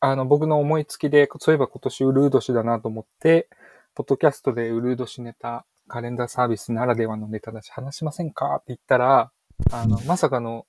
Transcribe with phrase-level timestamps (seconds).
[0.00, 3.48] あの、僕の思いつきで、そういえば今年ウルー年だなと思って、
[3.94, 8.56] ポッドキャストでウルー年ネタ、カレンダーサービスならではのネタだし話しませんか？
[8.56, 9.30] って言ったら、
[9.72, 10.66] あの、まさかの、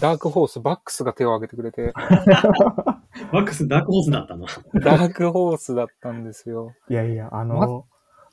[0.00, 1.92] ダークホース、バックスが手を挙げてくれて、
[3.32, 4.46] ワックスダークホースだったの？
[4.82, 6.74] ダークホースだったんですよ。
[6.88, 7.84] いやいや、あまの、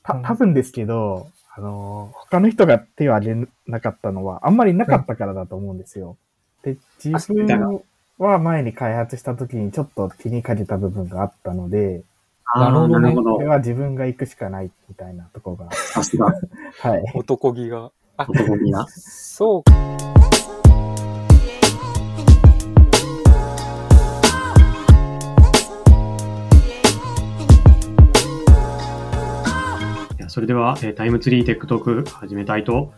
[0.04, 6.18] たうん多分ですけど、あの、他の人が手を挙げなかったのは、あんまりなかったからだと思うんですよ。
[6.64, 7.12] で、自
[7.46, 7.84] だが分
[8.18, 12.04] は前に開発した時にちょっと気にかけた部分があったので、
[12.56, 13.36] なるほどなるほど。
[13.36, 16.28] これは自分が行くしかないみたいなところが、さすが、
[16.82, 17.04] はい。
[17.16, 17.92] 男気が。
[18.18, 18.86] あ、男気が。
[18.90, 19.70] そう。
[30.20, 32.94] いやそれでは、えータイムツリーテックトーク始めたいと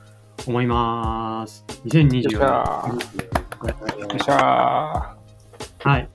[0.46, 1.64] 思います。
[1.86, 6.10] 2024よっしゃよっしゃはい。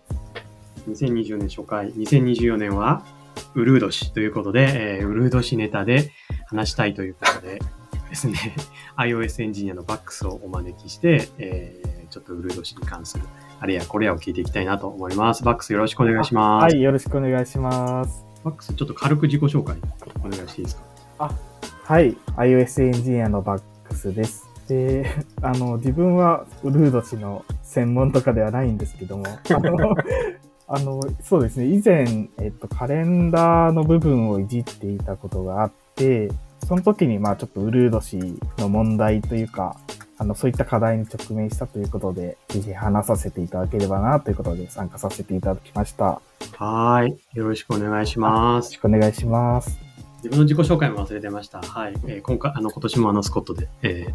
[0.88, 3.04] 2020年初回、2024年は、
[3.54, 6.10] ウルー年ということで、えーウルー年ネタで
[6.46, 7.60] 話したいということで
[8.09, 8.38] ですね、
[8.96, 13.24] iOS エンジニアのバックスをお招きして、えーちょっとウルー年に関する
[13.60, 15.45] あれやこれやを聞いていきたいなと思います。
[15.45, 16.65] バックスよろしくお願いします。
[16.65, 18.24] はい、よろしくお願いします。
[18.43, 19.76] バックスちょっと軽く自己紹介
[20.24, 20.76] お願いしていいです
[21.18, 21.32] か？
[21.84, 24.48] はい、iOS エンジニアのバックスです。
[24.66, 25.09] で、
[25.43, 29.95] あの、自分はウルード氏の専門とかではないんですけども、 あの、
[30.66, 36.30] あのそうですね、以前、えっと、カレンダーの部分をいじっていたことがあって、
[36.66, 39.77] その時に、まあちょっとウルード氏の問題というか、
[40.18, 46.05] あの、そういった課題に直面したということで、ぜひ話させていただければなということで参加させていただきました。
[46.05, 46.23] よ
[46.59, 47.18] はーい。
[47.34, 48.77] よろしくお願いしますろし。
[48.77, 49.90] くお願いします。
[50.23, 51.63] 自分の自己紹介も忘れてました。
[51.63, 51.95] はい。
[52.07, 54.15] えー今回、あの、今年もあのスコットで、えー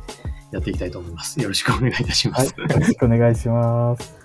[0.51, 1.41] やっていきたいと思います。
[1.41, 2.55] よろしくお願いいたしまはい、す。
[2.59, 4.15] よろしくお願いします。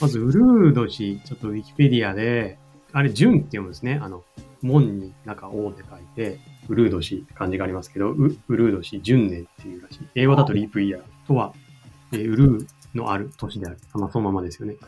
[0.00, 2.58] まず、ウルード氏、ちょっとウィキペディアで、
[2.92, 4.00] あれ、純って読むんですね。
[4.02, 4.24] あの、
[4.62, 10.00] 門になんか王って書いて、ウルード氏って漢字がありますけど、ウウルード氏、純年っていうらしい。
[10.14, 11.52] 英語だとリープイヤーとは、
[12.12, 13.78] えーウルーのある年である。
[13.94, 14.76] まあ、そのままですよね。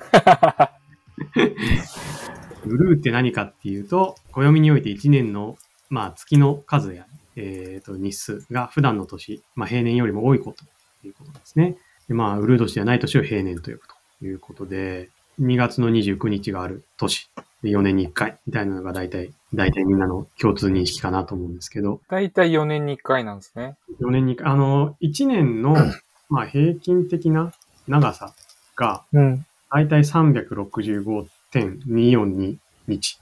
[2.65, 5.57] ブルーって何かっていうと、暦において1年の、
[5.93, 7.05] まあ、月の数や、
[7.37, 10.65] えーと日数が普段の年、まあ、平年よりも多いこと
[11.03, 11.77] ということですね。
[12.09, 13.83] でまあ、ウルー年ではない年を平年と呼ぶ
[14.21, 17.29] ということで、2月の29日がある年、
[17.63, 23.77] で4年に1回みたいなのが大体、大体みんなの共通認識かなと思うんですけど、だいたい4年に1回なんですね。
[24.01, 25.77] 4年に1回、あの、1年の、
[26.31, 27.53] まあ、平均的な
[27.87, 28.33] 長さ
[28.77, 29.45] が、うん。
[29.71, 32.57] 大体365.242
[32.89, 33.22] 日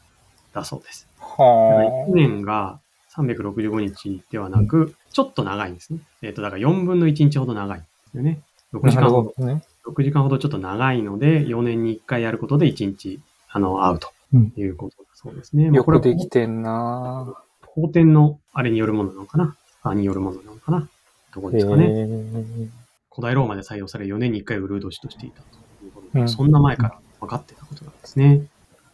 [0.53, 1.09] だそうです。
[1.19, 2.81] は1年が
[3.15, 6.01] 365日ではなく、ちょっと長いんですね。
[6.23, 8.41] えっ、と、だから4分の1日ほど長いんですよね。
[8.73, 8.81] 6あ。
[8.81, 9.63] なる時間ほど、ほどね。
[9.87, 15.71] 6時間ほどちょっと長いので、4年に1回やることで1日、あの、会うとうんいうことだそうですね。
[15.71, 17.35] まあよこれくできてんな
[17.67, 20.89] 法典のあれによるものなのかなあによるものなのかな
[21.35, 21.51] どこぁ。
[21.51, 21.87] ですかね。
[21.87, 22.69] ー
[23.13, 28.43] 古代ローマで採用され4年に1回ウルー年としていたということで、うんそんな前から分かってたことなんですね。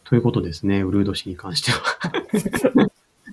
[0.09, 1.79] ということですね、ウルー年に関しては。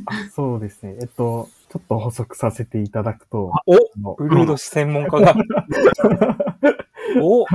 [0.06, 0.96] あそうですね。
[1.00, 5.34] えっと、ちょっと補足させていただくと、おウルード氏専門家が。
[7.22, 7.46] お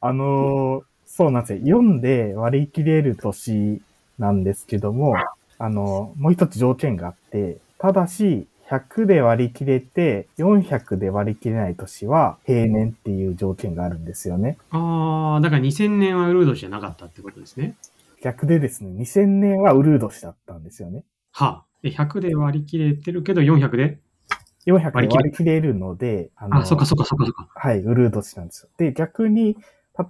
[0.00, 1.58] あのーそうなんですよ。
[1.60, 3.82] 読んで割り切れる年
[4.20, 5.16] なんですけども、
[5.58, 14.58] あの、もう一つ条件があって、ただし、100で割り切れて、400で割り切れない年は平年っていう条件があるんですよね。
[14.70, 17.74] ああ、だから2000年はウルー年じゃなかったってことですね。
[18.22, 21.04] 逆でですね、2000年はウルー年だったんですよね。
[21.32, 21.64] はあ。
[21.82, 24.00] で、100で割り切れてるけど、400で
[24.66, 27.48] ？400割り切れで割り切れるので、ああ、そっかそっかそっかそっか。
[27.54, 28.70] はい、ウルー年なんですよ。
[28.76, 29.56] で、逆に、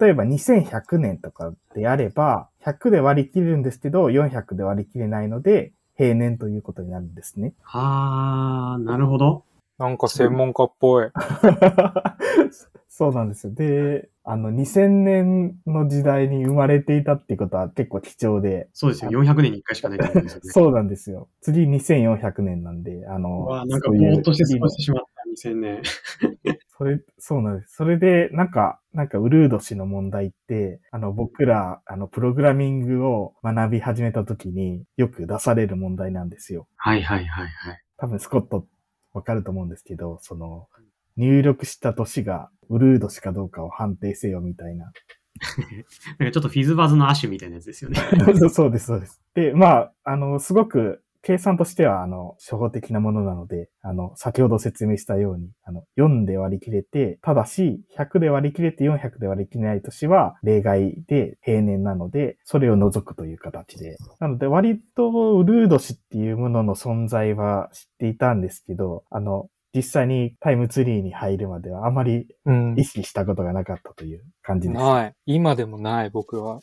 [0.00, 7.54] 例えば2100年とかであれば、100で割り切れるんですけど、400で割り切れないので、平年ということになるんですね。
[7.62, 9.44] はあ、なるほど。
[9.78, 11.10] なんか専門家っぽい。
[12.88, 13.54] そうなんですよ。
[13.54, 19.10] で、あの、2000年の時代に生まれていたっていうことは結構貴重で、そうですよ。
[19.10, 20.50] 400年に1回しかないってことですよね。
[20.50, 21.28] そうなんですよ。
[21.40, 25.82] 次2400年なんで、あうの、わなんかぼーっとして過ごしてしまった、2000年。
[26.78, 27.74] それ、そうなんです。
[27.74, 36.68] それで、なんか、なんか、ウルード氏の問題って、あの、僕ら、あの、プログラミングを学び始めた時によく出される問題なんですよ。
[36.76, 37.82] はいはいはいはい。
[37.96, 38.66] 多分、スコット
[39.12, 40.68] わかると思うんですけど、その、
[41.16, 44.92] 入力した年がウルード氏かどうかを判定せよみたいな。
[46.18, 47.98] なんかちょっとフィズバズの亜種みたいなやつですよね。
[48.50, 49.22] そうです、そうです。
[49.34, 63.96] で、まあ、あの、すごく計算としては、あの、初歩的なものなので、あの、先ほど説明したように、あの、4で割り切れて、ただし、100で割り切れて400で割り切れない年は例外で平年なので、それを除くという形で。
[64.20, 74.80] なので、割とウルード氏っていうものの存在は知っていたんですけど、あの、実際にタイムツリーに入るまではあまりうん意識したことがなかったという感じです。
[74.80, 75.14] ない。
[75.26, 76.60] 今でもない、僕は。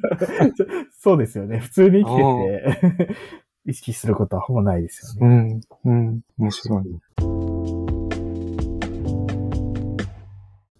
[0.98, 1.58] そうですよね。
[1.58, 3.16] 普通に生きてて、
[3.70, 5.36] 意識することはほぼないですよね。
[5.54, 5.60] ん。
[5.84, 6.20] うん。
[6.38, 6.84] 面白い。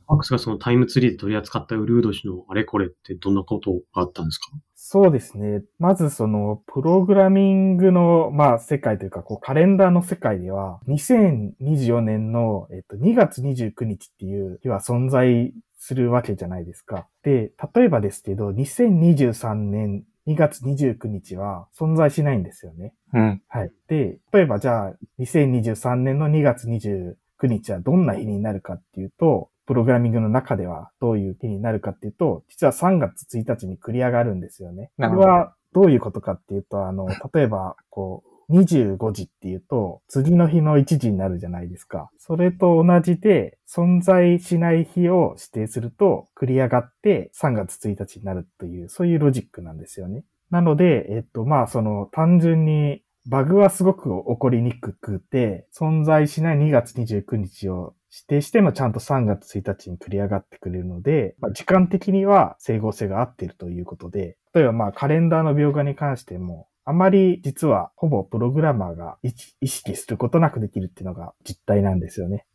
[0.07, 4.53] マックスがそのタイムツリーで取り扱ったウルード氏のあれこれってどんなことがあったんですか？
[4.91, 5.63] そうですね。
[5.79, 17.07] まずその、プログラミングの、まあ、世界というか、こう、カレンダーの世界では、2024年の、えっと、2月29日っていう日は存在するわけじゃないですか。
[17.23, 22.95] で、例えばですけど、2023年2月29日は存在しないんですよね。
[23.13, 23.43] うん。
[23.47, 23.73] はい。
[23.89, 34.91] で、例えばじゃあ、2023年の2月29日はどんな日になるかっていうと、プログラミングの中ではどういう日になるかっていうと、実は3月1日に繰り上がるんですよね。
[34.97, 42.11] これはどういうことかっていうと、あの、 例えば、こう、25時っていうと、次の日の1時になるじゃないですか。
[42.17, 50.25] それと同じで、存在しない日を指定すると、繰り上がって3月1日になるという、そういうロジックなんですよね。
[50.51, 69.31] なので、えっと、まあ、その、単純に、バグはすごく起こりにくくて、存在しない2月29日を指定してもちゃんと3月1日に繰り上がってくれるので、まあ、時間的には整合性が合っているということで、例えばまあカレンダーの描画に関しても、あまり実はほぼプログラマーが意
[69.61, 72.47] 意識することなくできるっていうのが実態なんですよね。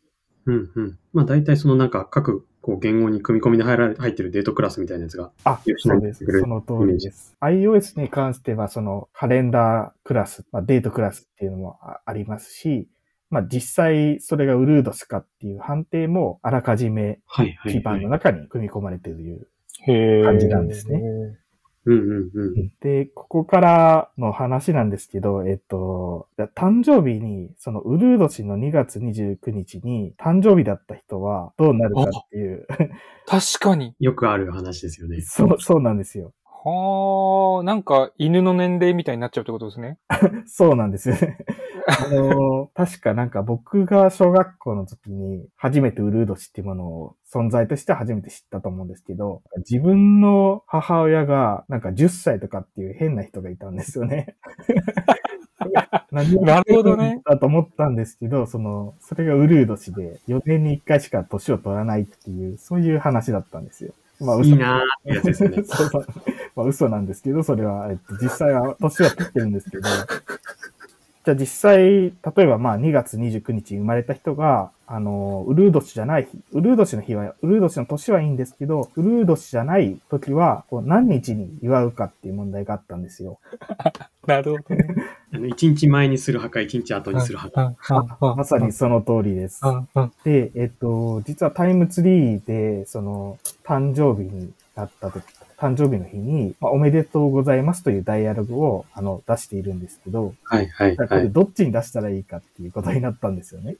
[0.48, 1.00] うんうん。
[1.14, 6.26] まあ大体そのなんか各こう言語に組み込みで入られ入ってるデートクラスみたいなやつがあそうです。
[6.26, 7.36] その通りです。
[7.42, 12.88] iOS に関しては、そのカレンダークラス、まあ、デートクラスっていうのもあありますし、
[13.30, 18.08] まあ実際それがウルードスかっていう判定もあらかじめはいはい、はい基盤の。
[18.08, 19.52] 中に組み込まれている。
[19.86, 20.24] へえ。
[20.24, 21.02] 感じなんですね
[21.86, 22.72] うんうんうん。
[22.82, 32.66] で、ここからの話なんですけど、えっと、誕生日に、そのウルード氏の2月29日に誕生日だった人はどうなるかっていう、
[33.26, 33.96] 確かに。
[34.00, 35.22] よくある話ですよね。
[35.22, 36.34] そう、そうなんですよ。
[36.46, 39.98] はあ、なんか犬の年齢みたいになっちゃうってことですね。
[40.48, 41.38] そうなんですよね。
[41.88, 54.36] あの、確かなんか僕が小学校の時に初めてウルード氏っていうものを存在として初めて知ったと思うんですけど、自分の母親がなんか10歳とかっていう変な人がいたんですよね。
[56.12, 63.94] なるほどねだと思ったんですけど、その、それがウルード氏で4年に1回しか年を取らないっていう、そういう話だったんですよ。
[64.20, 65.64] まあいいなーってやつですよね。
[65.66, 66.06] そうそう。
[66.56, 69.90] まあ嘘なんですけど、それは、えっと、実際は年は取ってるんですけど、
[71.24, 72.12] じゃあ実際、例え
[72.46, 83.40] ばまあ2月29日に生まれた人が、あの、ウルード氏じゃない日、ウルード氏の日は、ウルード氏の年はいいんですけど、ウルード氏じゃない時は、こう何日に祝うかっていう問題があったんですよ。
[84.28, 84.96] なるほどね。
[85.34, 88.36] あ の一日前にする派か、一日後にする派か。
[88.36, 89.62] まさにその通りです。
[90.26, 95.24] で、えっと、実はタイムツリーで、その、誕生日になった時、
[95.64, 101.32] 誕生日の日に、まあ、おめでとうございますというダイアログを、あの、出しているんですけど、はいはいはい。
[101.32, 103.78] どっちに出したらいいかっていうことになったんですよね。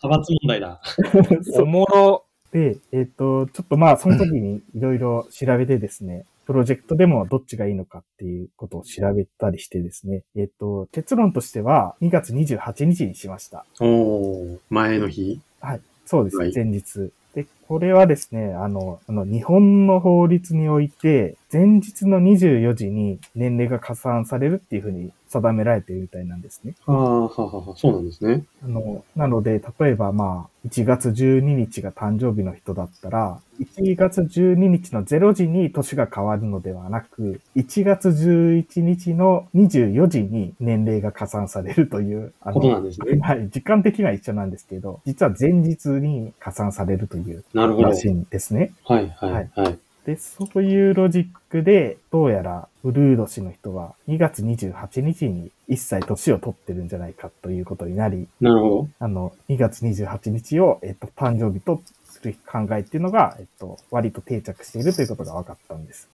[0.00, 0.80] 派閥問題だ。
[1.60, 2.24] おもろ。
[2.52, 13.64] で、えっと、ちょっとまあ、その時にいろいろ調べてですね、プロジェクトでもどっちがいいのかっていうことを調べたりしてですね、えっと、結論としては2月28日にしました。
[13.80, 15.40] おー、前の日。
[15.60, 15.80] はい。
[16.06, 16.54] そうですはい。
[16.54, 17.10] 前日。
[17.34, 26.74] で、これはですね、あの、あの日本の法律において、前日の24時に年齢が加算されるっていうふうに定められているみたいなんですね。
[26.86, 28.44] ああ、ははは、そうなんですね。
[28.62, 43.18] あの、なので、例えばまあ、1月12日が誕生日の人だったら、1月12日の0時に年が変わるのではなく、1月11日の24時に年齢が加算されるという、あことなんですね。
[43.20, 47.88] はい、時間的には一緒なんですけど、実は前日に加算されるというなるほど。
[47.88, 48.72] らしいんですね。
[48.84, 49.78] はいはいはい。
[50.04, 66.10] で、そういうロジックで、どうやらウルード氏の人は2月28日に一切年を取ってるんじゃないかということになり、なるほあの、2月28日を、えっと、誕生日とする考えっていうのが、えっと、割と定着しているということが分かったんです。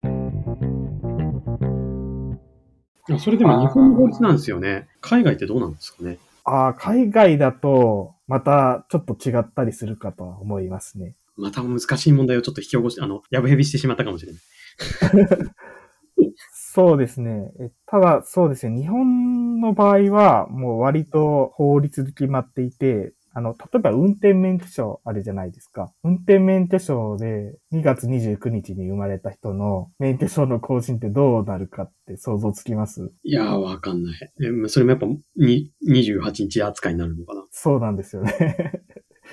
[3.11, 3.19] ど。
[3.19, 4.89] それでも日本の法律なんですよね。
[5.01, 6.19] 海外ってどうなんですかね。
[6.45, 11.15] ああ、海外だと、またちょっと違ったりするかとは思いますね。
[11.41, 14.41] また難しい問題をちょっと引き起こして、あの、やぶへびしてしまったかもしれない。
[16.53, 17.51] そうですね。
[17.61, 18.81] えただ、そうですね。
[18.81, 25.93] 日本の場合は、もう割と法律で決まっていて、あの、例えば運転免許証あるじゃないですか。
[26.03, 33.13] 運転免許証で2月29日に生まれた人の免許証の更新ってどうなるかって想像つきます？
[33.23, 34.33] いやー、わかんない。
[34.45, 35.07] えまあそれもやっぱ
[35.37, 37.45] に28日扱いになるのかな？
[37.53, 38.83] そうなんですよね。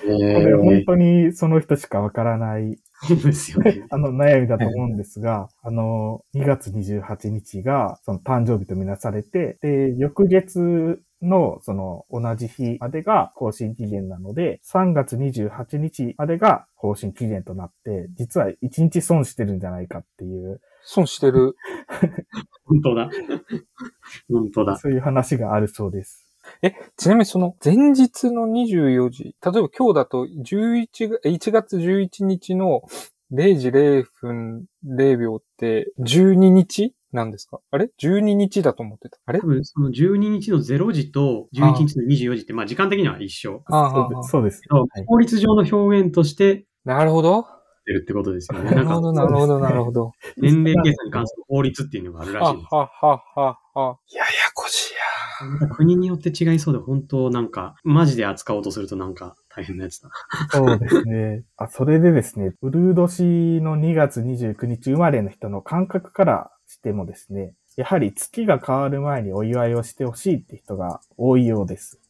[0.08, 3.86] えこれ本当にその人しかわからないそうですよね。
[3.90, 21.54] あの、悩みだと思うんですが、あの、2月28日が、その誕生日とみなされて、で、翌月の、その、同じ日までが更新期限なので、3月28日までが更新期限となって、実は1日損してるんじゃないかっていう、損してる。
[22.64, 23.10] 本当だ。
[24.28, 24.76] 本当だ。
[24.76, 26.27] そういう話があるそうです。
[26.96, 32.82] ちなみにその前日の24時、例えば今日だと11が、1月11日の
[33.32, 37.60] 0時0分0秒って12日なんですか？
[37.70, 39.18] あれ ?12 日だと思ってた。
[39.26, 39.40] あれ？
[39.40, 43.62] 多分その12日の0時と11日の24時って、まあ時間的には一緒。
[43.66, 43.90] あ
[44.28, 45.04] そうですそうです。
[45.06, 47.46] 法律上の表現としてなるほど。
[47.86, 48.70] 出るってことですよね。
[48.70, 49.92] なるほど、なるほど、なるほど。
[49.92, 50.12] ど。
[50.36, 52.74] 年齢計算に関する法律っていうのがあるらはしいです。
[52.74, 53.98] はははは。
[54.12, 54.98] ややこしいや。
[55.76, 60.10] 国によって違いそうで、本当なんか、マジで扱おうとするとなんか大変なやつだ。
[60.50, 61.44] そうですね。
[61.56, 72.00] あ、それでですね、ウルー年の2月29日生まれの人の感覚からしてもですね、やはり月が変わる前にお祝いをしてほしいって人が多いようです。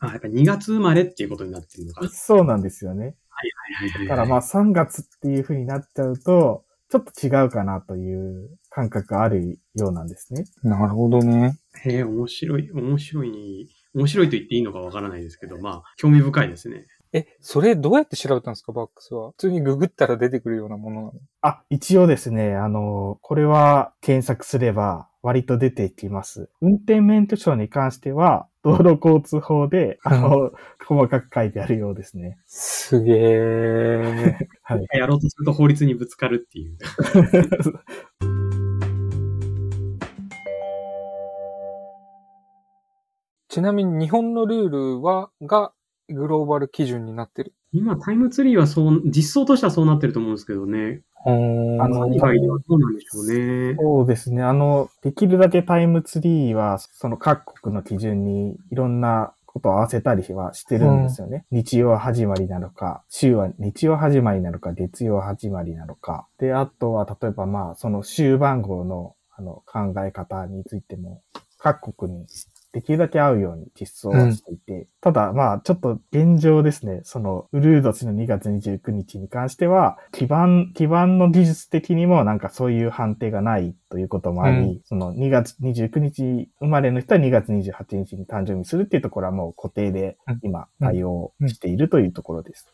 [0.00, 2.00] あ、やっぱ2月生まれっていうことになってるのか。
[2.00, 3.14] はいそうなんですよね。
[3.28, 10.44] はいはい、だからまあ3月っていう風になっちゃうと、ちょっと違うかなという感覚があるようなんですね。
[10.62, 11.58] なるほどね。
[11.84, 16.86] へえ、面白い、面白い、面白いと言っていいのかわからないですけど、まあ、興味深いですね。
[17.12, 19.30] え、それどうやって調べたんですか、バックスは？
[19.30, 26.50] 普通にググったら出てくるようなものなのあ、一応ですね、あの、これは検索すれば割と出てきます。
[26.60, 30.52] 運転免許証に関しては、道路交通法で、あの、
[30.86, 32.38] 細かく書いてあるようですね。
[32.46, 34.34] すげー。
[34.62, 34.86] はい。
[34.92, 36.76] やろうとすると法律にぶつかるっていう。
[43.48, 45.72] ちなみに日本のルールは、が
[46.08, 47.54] グローバル基準になってる。
[47.72, 51.02] 今、タイムツリーはそう、実装としてはそうなってると思うんですけどね。
[51.24, 53.76] あのあの海外ではどうなんでしょうね。
[53.78, 54.42] そうですね。
[54.42, 61.44] あの、できるだけタイムツリーは、その各国の基準にいろんなことを合わせたりはしてるんですよね。
[61.50, 66.26] 日曜始まりなのか、週は日曜始まりなのか、月曜始まりなのか。
[66.38, 71.22] で、あとは、例えばまあ、その週番号の、あの、考え方についても、
[71.58, 72.26] 各国に
[72.78, 92.68] できるだけ合うように実装はしていて、ただまあちょっと現状ですね、そのウルード氏の2月29日に関しては、基盤、基盤の技術的にもなんかそういう判定がないということもあり、うんその2月29日生まれの人は2月28日に誕生日するっていうところはもう固定で今対応しているというところです。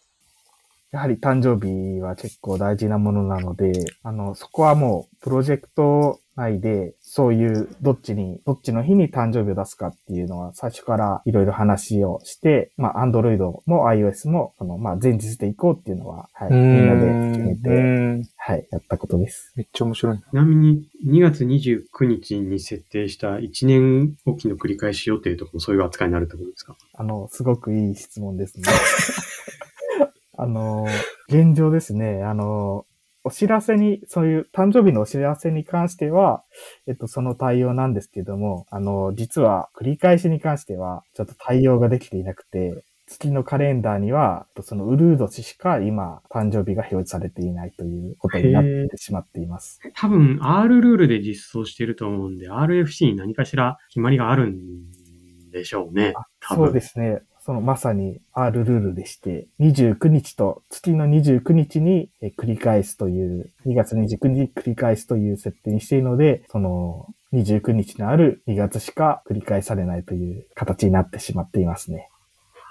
[0.93, 19.53] やはり誕生日は結構大事なものなので、あの、そこはもうプロジェクト内で、そういうどっちに、どっちの日に誕生日を出すかっていうのは最初からいろいろ話をして、まあ、Android も iOS も、その、まあ、前日で行こうっていうのは、はい、みんなで決めうて、んはい、やったことです。
[19.57, 20.23] めっちゃ面白いな。
[20.23, 26.77] ちなみに、2月29日に設定した1年おきの繰り返し予定とかもそういう扱いになるってことですか？
[26.95, 28.65] あの、すごくいい質問ですね。
[30.37, 30.87] あの、
[31.29, 32.87] 現状ですね、あの、
[33.25, 36.45] お知らせに、そういう誕生日のお知らせに関しては、
[36.87, 49.81] えっと、その対応なんですけども、あの、実は繰り返しに関しては、ちょっと対応ができていなくて、月のカレンダーには、えっとそのウルード氏しか今、誕生日が表示されていないということになってしまっています。
[49.95, 56.15] 多分 R ルールで実装してると思うんで、RFC に何かしら決まりがあるんでしょうね。
[56.43, 57.23] そうですね。
[57.45, 72.09] そのまさに R ルールでして、29日と月の29日にえ繰り返すという、2月29日に繰り返すという設定にしているので、その29日のある2月しか繰り返されないという形になってしまっていますね。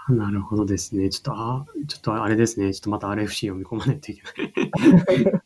[0.10, 1.12] なるほどですね。
[1.12, 2.74] ちょっと、あ、ちょっとあれですね。
[2.74, 5.42] ちょっとまた RFC 読み込まないといけない。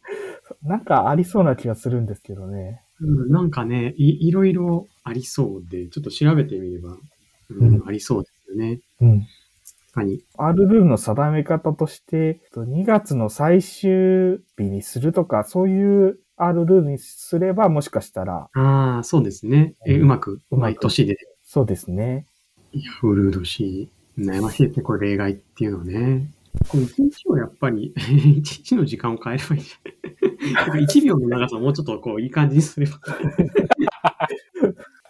[0.64, 2.82] なんかありそうな気がするんですけどね。
[3.02, 6.98] うん、なんかねい、いろいろありそうで、ちょっと調べてみれば、
[7.50, 8.82] うんうんありそうですよね。
[9.02, 9.22] うん。
[9.22, 10.24] 確かに。
[10.38, 19.74] R ルールの定め方として、2月の最終日にするとか、そういう R ルールにすれば、もしかしたら、ああ、そうですね。
[19.86, 21.18] え、うまく、うまく毎年で。
[21.44, 22.26] そうですね。
[22.74, 24.84] いや、フルードし、悩ましいですね。
[24.84, 26.32] これ例外っていうのはね。
[26.70, 27.94] これ一日をやっぱり、
[28.38, 29.62] 一日の時間を変えればいい。
[30.54, 33.00] だから1秒の長さをもうちょっとこう、いい感じにすれば。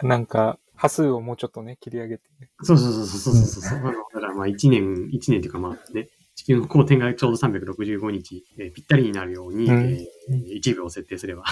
[0.02, 2.22] なんか、波数をもうちょっとね、切り上げて。
[2.62, 3.82] そうそうそうそうそうそうそう。
[3.82, 11.42] だからまあ1年、一年っていうかまあね、地球の公転がちょうど365日、えーぴったりになるように、うんえー1秒を設定すれば。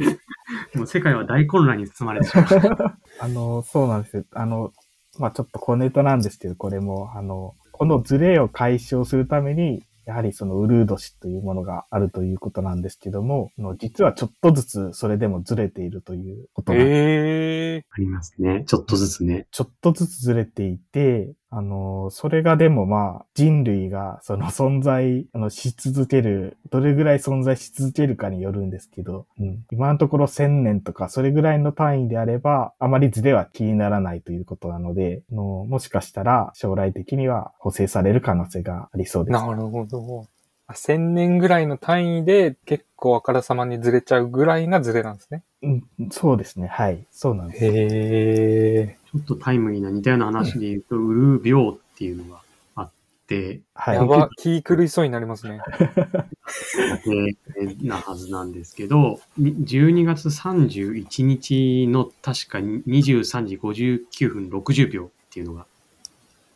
[0.74, 2.46] もう世界は大混乱に包まれてしまう。
[3.20, 4.24] あの、そうなんですよ。
[4.32, 4.72] あの、
[5.18, 18.64] まあちょっと小ネタなんですけど、これも、あの、このズレを解消するために、やはりそのウルー年というものがあるということなんですけども、あの実はちょっとずつそれでもずれているということなんですええありますね。
[18.66, 19.48] ちょっとずつね。
[19.50, 39.32] ちょっとずつずれていて、あの、それがでもまあ、人類がその存在、あの、し続ける、どれぐらい存在し続けるかによるんですけど、うん、今のところ1000年とか、それぐらいの単位であれば、あまりズレは気にならないということなので、のもしかしたら将来的には補正される可能性がありそうです。
[39.32, 40.26] なるほど。
[40.68, 45.42] あ1000年ぐらいの単位で結構あからさまにずれちゃうぐらいがずれなんですね。
[45.62, 46.66] うん、そうですね。
[46.66, 47.06] はい。
[47.10, 47.64] そうなんです。
[47.64, 48.98] へえ。
[49.12, 52.40] ちょっとタイムリーな似たような話で言うと、ウルー病っていうのが
[52.74, 52.90] あっ
[53.28, 53.94] て、はい。
[53.96, 55.60] やば、気狂いそうになりますね。
[55.68, 65.66] えーなはずなんですけど、に12月31日の確かに23時59分60秒っていうのが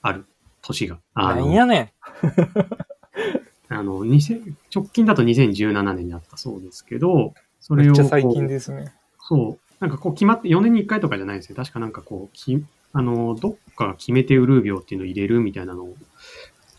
[0.02, 0.26] ある
[0.62, 0.98] 年が。
[1.14, 1.90] あのなんやねん。
[3.70, 8.04] あの、2000直近だと2017年にあったそうですけど、それめをこう。
[8.04, 8.92] っちゃ最近ですね。
[9.20, 9.74] そう。
[9.80, 11.56] なんかこう決まって、4年に1回とかじゃないんですよ。
[11.56, 12.62] 確かなんかこう、き
[12.92, 15.94] あの、どっかが決めてウルー病っていうのを入れるみたいなのを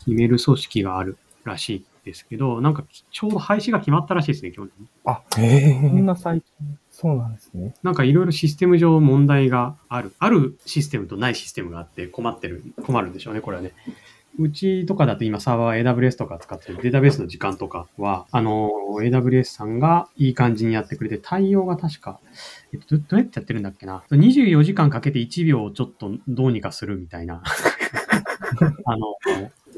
[0.00, 4.70] 決める組織があるらしいですけど、なんかちょうど廃止が決まったらしいですね、去年。
[5.04, 6.78] あ、えこんな最近。
[6.90, 7.74] そうなんですね。
[7.82, 10.12] なんかいろいろシステム上問題がある。
[10.18, 13.72] あるシステムとないシステムがあって困ってる、困るんでしょうね、これはね。
[14.38, 18.70] うちとかだと今サーバー AWS とか使ってるデータベースの時間とかは、あの、
[19.00, 22.18] AWS さんがいい感じにやってくれて、対応が確か、
[22.72, 24.04] えっと、どどうやってやってるんだっけな。
[24.10, 27.42] 24時間かけて1秒をちょっとどうにかするみたいな、
[28.86, 29.16] あの、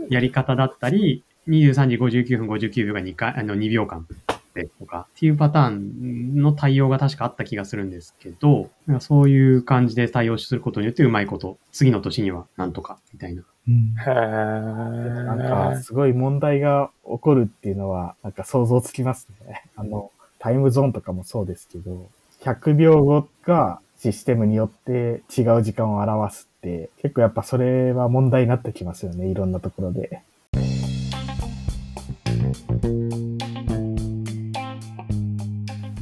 [0.08, 4.06] やり方だったり、23時59分59秒が2回、あの2秒間
[4.54, 8.70] でとかっていうパターンの対応が確かあった気がするんですけど、
[9.00, 13.42] そういう感じで対応することによってうまいこと、次の年にはなんとかみたいな。
[13.66, 14.10] うんへえ。
[14.10, 19.64] なんか、すごい問題が起こるっていうのは、なんか想像つきますね。
[19.76, 22.08] あの、タイムゾーンとかもそうですけど、
[22.42, 30.20] 100秒後がシステムによって違う時間を表すって、結構やっぱそれは問題になってきますよね、いろんなところで。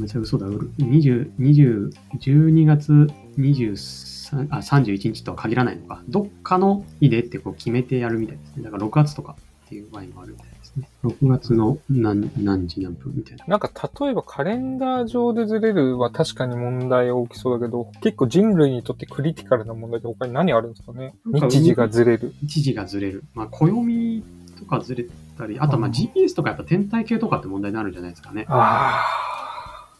[0.00, 0.48] めちゃ嘘だ。
[0.48, 2.92] 20、20、12月
[3.38, 6.02] 23あ31日とは限らないのか。
[6.08, 8.62] どっかの日でってこう決めてやるみたいですね。
[8.62, 10.88] だから6月とかっていう場合もあるみたいですね。
[11.04, 13.44] 6月の何何時何分みたいな。
[13.46, 21.14] なんか例えばカレンダー上でずれるは確かに問題大きそうだけど、結構人類にとってクリティカルな問題って他に何あるんですかね？
[21.26, 22.34] 日時がずれる。
[22.42, 23.24] 日時がずれる。
[23.34, 24.24] まあ、暦
[24.58, 28.46] とかずれたり、あとまあ GPS とかやっぱ天体系とかって問題になるんじゃないですかね。
[28.48, 29.04] あ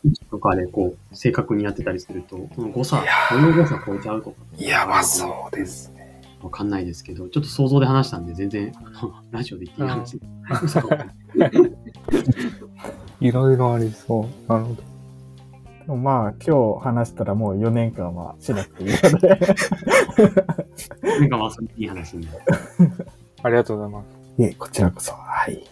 [0.05, 4.37] 位置とかでこう、正確にやってたりすると、この誤差いや、この誤差超えちゃうとか。
[4.59, 4.63] あ。
[4.63, 6.23] やばそうですね。
[6.43, 10.17] わかんないですけど、ちょっと想像で話したんで、全然、あ のラジオで言っていい話。
[10.17, 10.21] い
[13.29, 14.53] いろいろありそう。
[14.53, 14.93] なるほど。
[15.83, 19.29] でもまあ、今日話したらもう4年間はしなくていいので。
[21.21, 22.39] なんかまあ、それいい話になる。
[23.43, 24.43] ありがとうございます。
[24.43, 25.13] いえ、こちらこそ。
[25.13, 25.63] はい。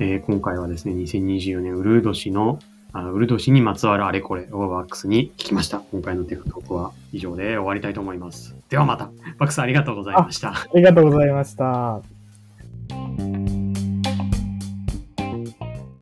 [0.00, 2.58] えー今回はですね、2024年ウルー年の、
[2.96, 5.82] あの、ウルド氏にまつわるあれこれをバックスに聞きました。
[5.90, 8.54] 今回のテクトークは以上で終わりたいと思います。
[8.70, 9.06] ではまた。
[9.36, 10.50] バックスありがとうございました。
[10.50, 12.00] ありがとうございました。